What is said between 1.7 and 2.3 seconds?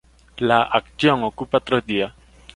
días.